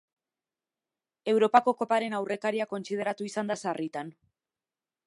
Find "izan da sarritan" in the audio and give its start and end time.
3.33-4.13